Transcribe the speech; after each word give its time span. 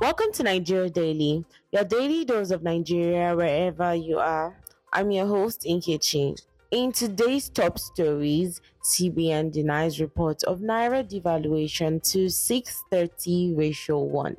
Welcome 0.00 0.32
to 0.32 0.42
Nigeria 0.44 0.88
Daily, 0.88 1.44
your 1.72 1.84
daily 1.84 2.24
dose 2.24 2.50
of 2.52 2.62
Nigeria 2.62 3.36
wherever 3.36 3.94
you 3.94 4.18
are. 4.18 4.56
I'm 4.94 5.10
your 5.10 5.26
host, 5.26 5.66
Nkechi. 5.68 6.40
In 6.70 6.90
today's 6.90 7.50
top 7.50 7.78
stories, 7.78 8.62
CBN 8.82 9.52
denies 9.52 10.00
report 10.00 10.42
of 10.44 10.60
Naira 10.60 11.04
devaluation 11.04 12.02
to 12.12 12.30
630 12.30 13.52
ratio 13.54 13.98
1. 13.98 14.38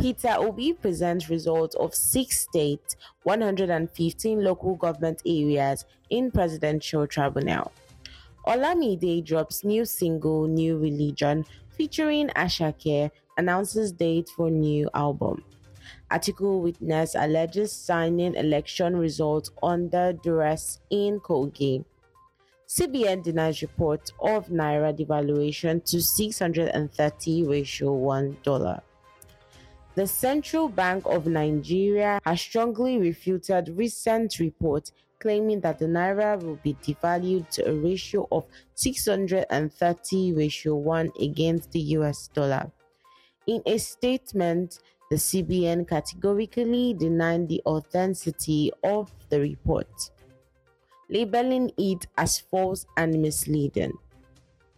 Peter 0.00 0.34
Obi 0.36 0.72
presents 0.72 1.30
results 1.30 1.76
of 1.76 1.94
six 1.94 2.40
states, 2.40 2.96
115 3.22 4.42
local 4.42 4.74
government 4.74 5.22
areas 5.24 5.84
in 6.10 6.32
presidential 6.32 7.06
tribunal. 7.06 7.70
Olamide 8.48 9.24
drops 9.24 9.62
new 9.62 9.84
single 9.84 10.48
New 10.48 10.76
Religion 10.76 11.44
featuring 11.70 12.28
Asake 12.30 13.12
announces 13.36 13.92
date 13.92 14.28
for 14.36 14.50
new 14.50 14.88
album. 14.94 15.42
Atiku's 16.10 16.62
witness 16.62 17.14
alleges 17.14 17.72
signing 17.72 18.34
election 18.34 18.96
results 18.96 19.50
under 19.62 20.12
duress 20.12 20.80
in 20.90 21.20
Kogi. 21.20 21.84
CBN 22.68 23.22
denies 23.22 23.62
report 23.62 24.10
of 24.20 24.48
Naira 24.48 24.96
devaluation 24.96 25.84
to 25.84 26.00
630 26.00 27.44
ratio 27.44 27.92
1 27.92 28.36
dollar. 28.42 28.80
The 29.94 30.06
Central 30.06 30.68
Bank 30.68 31.04
of 31.04 31.26
Nigeria 31.26 32.18
has 32.24 32.40
strongly 32.40 32.98
refuted 32.98 33.68
recent 33.76 34.38
reports 34.38 34.92
claiming 35.20 35.60
that 35.60 35.78
the 35.78 35.84
naira 35.86 36.42
will 36.42 36.58
be 36.64 36.74
devalued 36.82 37.48
to 37.50 37.68
a 37.68 37.74
ratio 37.74 38.26
of 38.32 38.44
630 38.74 40.32
ratio 40.32 40.74
1 40.74 41.12
against 41.20 41.70
the 41.72 41.80
US 41.96 42.28
dollar. 42.28 42.72
In 43.46 43.62
a 43.66 43.78
statement, 43.78 44.78
the 45.10 45.16
CBN 45.16 45.88
categorically 45.88 46.94
denied 46.94 47.48
the 47.48 47.60
authenticity 47.66 48.70
of 48.84 49.12
the 49.30 49.40
report, 49.40 50.10
labeling 51.10 51.72
it 51.76 52.06
as 52.16 52.38
false 52.38 52.86
and 52.96 53.20
misleading. 53.20 53.92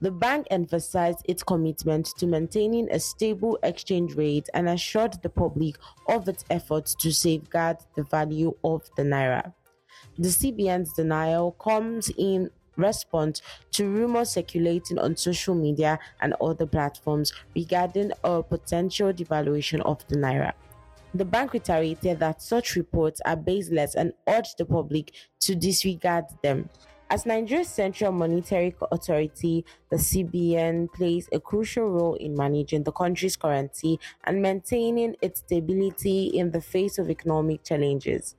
The 0.01 0.11
bank 0.11 0.47
emphasized 0.51 1.21
its 1.27 1.43
commitment 1.43 2.07
to 2.19 2.27
maintaining 2.27 2.91
a 2.91 2.99
stable 2.99 3.59
exchange 3.63 4.15
rate 4.17 4.49
and 4.55 4.69
assured 4.69 5.23
the 5.23 5.31
public 5.31 5.77
of 6.09 6.29
its 6.29 6.45
efforts 6.51 6.95
to 6.97 7.13
safeguard 7.13 7.77
the 7.95 8.03
value 8.03 8.55
of 8.65 8.83
the 8.97 9.03
naira. 9.03 9.53
The 10.19 10.29
CBN's 10.29 10.93
denial 10.95 11.53
comes 11.53 12.11
in 12.17 12.51
response 12.77 13.43
to 13.73 13.89
rumors 13.89 14.31
circulating 14.31 14.99
on 14.99 15.17
social 15.17 15.55
media 15.55 15.99
and 16.21 16.35
other 16.41 16.67
platforms 16.67 17.33
regarding 17.55 18.13
a 18.23 18.43
potential 18.43 19.13
devaluation 19.13 19.81
of 19.83 20.07
the 20.09 20.17
naira. 20.17 20.53
The 21.15 21.25
bank 21.25 21.53
reiterated 21.53 22.19
that 22.19 22.43
such 22.43 22.75
reports 22.75 23.21
are 23.25 23.37
baseless 23.37 23.95
and 23.95 24.13
urged 24.27 24.59
the 24.59 24.65
public 24.65 25.13
to 25.41 25.55
disregard 25.55 26.25
them. 26.43 26.69
As 27.11 27.27
Nigeria's 27.27 27.69
central 27.69 28.11
monetary 28.11 28.75
authority, 28.91 29.65
the 29.91 29.97
CBN 29.97 30.93
plays 30.93 31.29
a 31.31 31.39
crucial 31.39 31.89
role 31.89 32.15
in 32.15 32.35
managing 32.35 32.83
the 32.83 32.91
country's 32.91 33.37
currency 33.37 34.01
and 34.25 34.43
maintaining 34.43 35.15
its 35.23 35.41
stability 35.41 36.27
in 36.27 36.51
the 36.51 36.61
face 36.61 36.99
of 36.99 37.11
economic 37.11 37.63
challenges. 37.63 38.35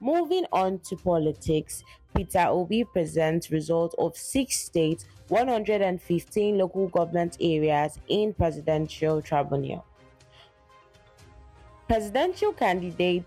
Moving 0.00 0.44
on 0.52 0.78
to 0.80 0.96
politics, 0.96 1.82
Peter 2.14 2.46
Obi 2.48 2.84
presents 2.84 3.50
results 3.50 3.94
of 3.98 4.16
six 4.16 4.56
states, 4.56 5.06
115 5.28 6.58
local 6.58 6.88
government 6.88 7.36
areas 7.40 7.98
in 8.08 8.32
presidential 8.34 9.20
tribunal. 9.22 9.84
Presidential 11.88 12.52
candidate 12.52 13.24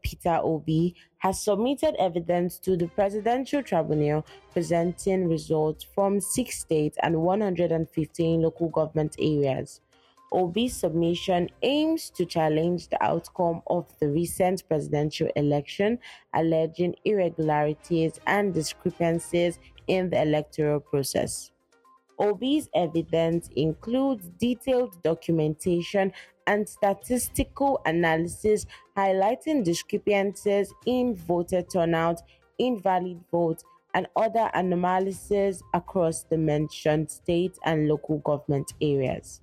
Peter 0.00 0.38
Obi 0.42 0.94
has 1.18 1.42
submitted 1.42 1.96
evidence 1.98 2.58
to 2.60 2.76
the 2.76 2.86
Presidential 2.86 3.60
Tribunal 3.60 4.24
presenting 4.52 5.28
results 5.28 5.82
from 5.82 6.20
six 6.20 6.60
states 6.60 6.96
and 7.02 7.20
115 7.20 8.42
local 8.42 8.68
government 8.68 9.16
areas. 9.18 9.80
Obi's 10.32 10.76
submission 10.76 11.48
aims 11.62 12.10
to 12.10 12.26
challenge 12.26 12.88
the 12.88 13.02
outcome 13.02 13.62
of 13.68 13.86
the 14.00 14.08
recent 14.08 14.66
presidential 14.68 15.28
election, 15.36 15.98
alleging 16.34 16.94
irregularities 17.04 18.18
and 18.26 18.52
discrepancies 18.52 19.58
in 19.86 20.10
the 20.10 20.20
electoral 20.20 20.80
process. 20.80 21.52
Obi's 22.18 22.68
evidence 22.74 23.50
includes 23.56 24.28
detailed 24.38 25.02
documentation 25.02 26.12
and 26.46 26.68
statistical 26.68 27.80
analysis 27.84 28.66
highlighting 28.96 29.62
discrepancies 29.64 30.72
in 30.86 31.14
voter 31.14 31.62
turnout, 31.62 32.22
invalid 32.58 33.20
votes, 33.30 33.64
and 33.94 34.06
other 34.16 34.50
anomalies 34.54 35.62
across 35.72 36.24
the 36.24 36.36
mentioned 36.36 37.10
state 37.10 37.58
and 37.64 37.88
local 37.88 38.18
government 38.18 38.72
areas. 38.80 39.40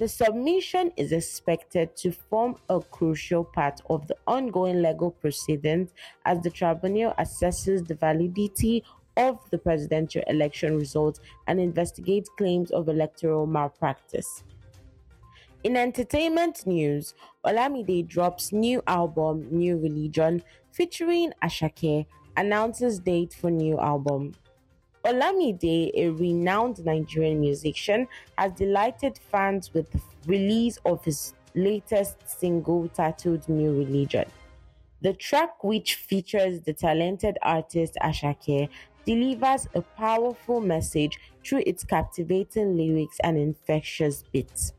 The 0.00 0.08
submission 0.08 0.92
is 0.96 1.12
expected 1.12 1.94
to 1.96 2.10
form 2.10 2.56
a 2.70 2.80
crucial 2.80 3.44
part 3.44 3.82
of 3.90 4.08
the 4.08 4.16
ongoing 4.26 4.80
legal 4.80 5.10
proceedings 5.10 5.92
as 6.24 6.40
the 6.40 6.48
tribunal 6.48 7.12
assesses 7.18 7.86
the 7.86 7.96
validity 7.96 8.82
of 9.18 9.38
the 9.50 9.58
presidential 9.58 10.22
election 10.26 10.78
results 10.78 11.20
and 11.46 11.60
investigates 11.60 12.30
claims 12.38 12.70
of 12.70 12.88
electoral 12.88 13.46
malpractice. 13.46 14.42
In 15.64 15.76
entertainment 15.76 16.66
news, 16.66 17.12
Olamide 17.44 18.08
drops 18.08 18.52
new 18.54 18.82
album 18.86 19.48
New 19.50 19.76
Religion 19.76 20.42
featuring 20.72 21.34
Asake, 21.42 22.06
announces 22.38 23.00
date 23.00 23.34
for 23.34 23.50
new 23.50 23.78
album. 23.78 24.32
Olamide, 25.04 25.90
a 25.94 26.10
renowned 26.10 26.84
Nigerian 26.84 27.40
musician, 27.40 28.06
has 28.36 28.52
delighted 28.52 29.18
fans 29.30 29.72
with 29.72 29.90
the 29.92 30.00
release 30.26 30.78
of 30.84 31.02
his 31.04 31.32
latest 31.54 32.16
single 32.28 32.88
titled 32.88 33.48
New 33.48 33.72
Religion. 33.78 34.26
The 35.00 35.14
track, 35.14 35.64
which 35.64 35.94
features 35.94 36.60
the 36.60 36.74
talented 36.74 37.38
artist 37.40 37.96
Asake, 38.02 38.68
delivers 39.06 39.66
a 39.74 39.80
powerful 39.80 40.60
message 40.60 41.18
through 41.42 41.62
its 41.66 41.82
captivating 41.84 42.76
lyrics 42.76 43.16
and 43.24 43.38
infectious 43.38 44.24
beats. 44.30 44.74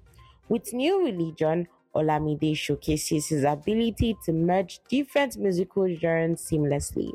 With 0.47 0.71
New 0.73 1.03
Religion, 1.03 1.67
Olamide 1.95 2.55
showcases 2.55 3.27
his 3.27 3.43
ability 3.43 4.15
to 4.25 4.31
merge 4.31 4.79
different 4.87 5.37
musical 5.37 5.87
genres 5.95 6.41
seamlessly. 6.41 7.11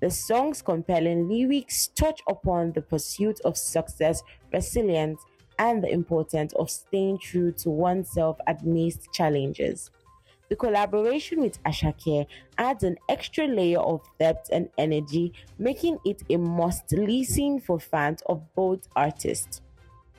The 0.00 0.10
song's 0.10 0.62
compelling 0.62 1.28
lyrics 1.28 1.88
touch 1.88 2.20
upon 2.28 2.72
the 2.72 2.82
pursuit 2.82 3.40
of 3.44 3.56
success, 3.56 4.22
resilience, 4.52 5.24
and 5.58 5.82
the 5.82 5.90
importance 5.90 6.52
of 6.54 6.70
staying 6.70 7.18
true 7.18 7.50
to 7.52 7.70
oneself 7.70 8.38
amidst 8.46 9.12
challenges. 9.12 9.90
The 10.48 10.56
collaboration 10.56 11.40
with 11.40 11.62
Asake 11.64 12.26
adds 12.56 12.82
an 12.82 12.96
extra 13.08 13.46
layer 13.46 13.80
of 13.80 14.00
depth 14.18 14.48
and 14.50 14.70
energy, 14.78 15.32
making 15.58 15.98
it 16.06 16.22
a 16.30 16.36
must 16.38 16.90
listen 16.92 17.60
for 17.60 17.78
fans 17.78 18.22
of 18.26 18.42
both 18.54 18.88
artists. 18.96 19.60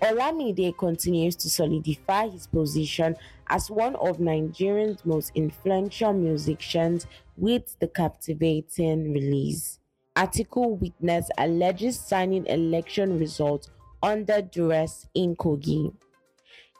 Olamide 0.01 0.77
continues 0.77 1.35
to 1.37 1.49
solidify 1.49 2.29
his 2.29 2.47
position 2.47 3.15
as 3.47 3.71
one 3.71 3.95
of 3.95 4.19
Nigeria's 4.19 5.03
most 5.03 5.31
influential 5.35 6.13
musicians 6.13 7.07
with 7.35 7.77
the 7.79 7.87
captivating 7.87 9.11
release. 9.11 9.78
Atiku's 10.19 10.81
witness 10.81 11.29
alleges 11.37 11.97
signing 11.97 12.45
election 12.47 13.17
results 13.17 13.69
under 14.03 14.41
duress 14.41 15.07
in 15.15 15.33
Kogi. 15.37 15.93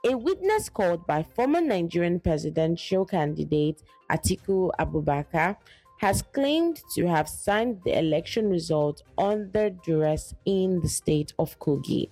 A 0.06 0.18
witness 0.18 0.68
called 0.68 1.07
by 1.07 1.24
former 1.24 1.62
Nigerian 1.62 2.19
presidential 2.19 3.06
candidate 3.06 3.81
Atiku 4.12 4.71
Abubakar 4.77 5.56
has 6.01 6.21
claimed 6.21 6.81
to 6.94 7.07
have 7.07 7.30
signed 7.30 7.80
the 7.86 7.97
election 7.97 8.50
result 8.50 9.03
under 9.18 9.69
duress 9.69 10.33
in 10.45 10.81
the 10.81 10.89
state 10.89 11.31
of 11.39 11.57
Kogi. 11.59 12.09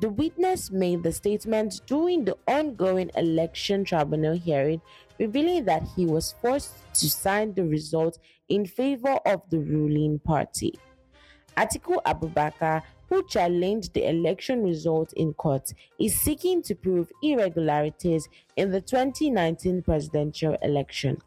The 0.00 0.08
witness 0.10 0.72
made 0.72 1.04
the 1.04 1.12
statement 1.12 1.82
during 1.86 2.24
the 2.24 2.36
ongoing 2.48 3.12
election 3.16 3.84
tribunal 3.84 4.36
hearing, 4.36 4.80
revealing 5.20 5.66
that 5.66 5.84
he 5.94 6.04
was 6.04 6.34
forced 6.42 6.74
to 6.94 7.08
sign 7.08 7.54
the 7.54 7.64
result 7.64 8.18
in 8.48 8.66
favor 8.66 9.18
of 9.26 9.42
the 9.50 9.58
ruling 9.58 10.18
party. 10.18 10.74
Atiku 11.56 12.00
Abubakar, 12.04 12.82
who 13.08 13.26
challenged 13.26 13.94
the 13.94 14.08
election 14.08 14.62
result 14.62 15.12
in 15.14 15.34
court, 15.34 15.72
is 15.98 16.14
seeking 16.14 16.62
to 16.62 16.74
prove 16.74 17.10
irregularities 17.22 18.28
in 18.56 18.70
the 18.70 18.80
2019 18.80 19.82
presidential 19.82 20.56
election. 20.62 21.18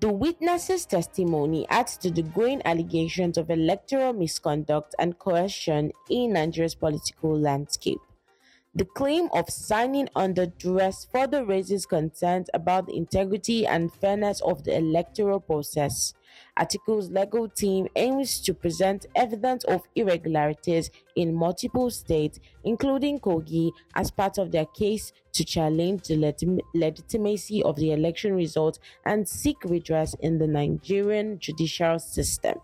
The 0.00 0.12
witness's 0.12 0.84
testimony 0.84 1.66
adds 1.70 1.96
to 1.98 2.10
the 2.10 2.22
growing 2.22 2.60
allegations 2.66 3.38
of 3.38 3.48
electoral 3.50 4.12
misconduct 4.12 4.94
and 4.98 5.18
coercion 5.18 5.92
in 6.10 6.32
Nigeria's 6.34 6.74
political 6.74 7.38
landscape. 7.38 8.00
The 8.76 8.84
claim 8.84 9.28
of 9.32 9.50
signing 9.50 10.08
under 10.16 10.46
duress 10.46 11.04
further 11.04 11.44
raises 11.44 11.86
concerns 11.86 12.50
about 12.52 12.86
the 12.86 12.96
integrity 12.96 13.64
and 13.64 13.92
fairness 13.92 14.40
of 14.40 14.64
the 14.64 14.76
electoral 14.76 15.38
process. 15.38 16.12
Atiku's 16.58 17.08
legal 17.08 17.48
team 17.48 17.86
aims 17.94 18.40
to 18.40 18.52
present 18.52 19.06
evidence 19.14 19.62
of 19.62 19.82
irregularities 19.94 20.90
in 21.14 21.32
multiple 21.34 21.88
states, 21.88 22.40
including 22.64 23.20
Kogi, 23.20 23.70
as 23.94 24.10
part 24.10 24.38
of 24.38 24.50
their 24.50 24.66
case 24.66 25.12
to 25.34 25.44
challenge 25.44 26.08
the 26.08 26.16
legitimacy 26.74 27.62
of 27.62 27.76
the 27.76 27.92
election 27.92 28.34
results 28.34 28.80
and 29.06 29.28
seek 29.28 29.62
redress 29.64 30.14
in 30.18 30.38
the 30.38 30.48
Nigerian 30.48 31.38
judicial 31.38 32.00
system. 32.00 32.58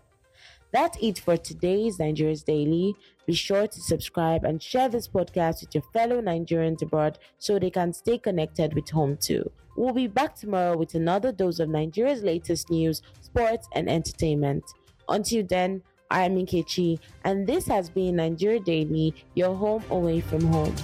That's 0.71 0.97
it 1.01 1.19
for 1.19 1.35
today's 1.35 1.99
Nigeria's 1.99 2.43
Daily. 2.43 2.95
Be 3.27 3.33
sure 3.33 3.67
to 3.67 3.81
subscribe 3.81 4.45
and 4.45 4.61
share 4.61 4.87
this 4.87 5.07
podcast 5.07 5.61
with 5.61 5.75
your 5.75 5.83
fellow 5.91 6.21
Nigerians 6.21 6.81
abroad 6.81 7.19
so 7.39 7.59
they 7.59 7.69
can 7.69 7.91
stay 7.91 8.17
connected 8.17 8.73
with 8.73 8.89
home 8.89 9.17
too. 9.17 9.51
We'll 9.75 9.93
be 9.93 10.07
back 10.07 10.35
tomorrow 10.35 10.77
with 10.77 10.95
another 10.95 11.31
dose 11.31 11.59
of 11.59 11.69
Nigeria's 11.69 12.23
latest 12.23 12.69
news, 12.69 13.01
sports, 13.19 13.67
and 13.73 13.89
entertainment. 13.89 14.63
Until 15.09 15.45
then, 15.45 15.81
I 16.09 16.23
am 16.23 16.35
Nkechi, 16.35 16.99
and 17.23 17.47
this 17.47 17.65
has 17.67 17.89
been 17.89 18.17
Nigeria 18.17 18.59
Daily, 18.59 19.13
your 19.33 19.55
home 19.55 19.83
away 19.89 20.19
from 20.21 20.41
home. 20.45 20.75